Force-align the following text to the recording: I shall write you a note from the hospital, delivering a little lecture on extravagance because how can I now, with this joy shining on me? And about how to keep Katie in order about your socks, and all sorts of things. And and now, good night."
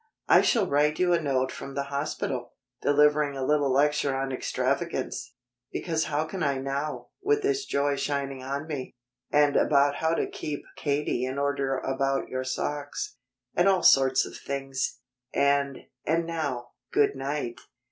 I 0.27 0.41
shall 0.41 0.65
write 0.65 0.97
you 0.97 1.13
a 1.13 1.21
note 1.21 1.51
from 1.51 1.75
the 1.75 1.83
hospital, 1.93 2.53
delivering 2.81 3.37
a 3.37 3.45
little 3.45 3.71
lecture 3.71 4.15
on 4.17 4.31
extravagance 4.31 5.35
because 5.71 6.05
how 6.05 6.25
can 6.25 6.41
I 6.41 6.57
now, 6.57 7.09
with 7.21 7.43
this 7.43 7.65
joy 7.67 7.97
shining 7.97 8.41
on 8.41 8.65
me? 8.65 8.95
And 9.29 9.55
about 9.55 9.97
how 9.97 10.15
to 10.15 10.25
keep 10.25 10.63
Katie 10.75 11.23
in 11.23 11.37
order 11.37 11.77
about 11.77 12.29
your 12.29 12.43
socks, 12.43 13.17
and 13.53 13.67
all 13.69 13.83
sorts 13.83 14.25
of 14.25 14.35
things. 14.35 14.97
And 15.35 15.77
and 16.03 16.25
now, 16.25 16.69
good 16.91 17.15
night." 17.15 17.59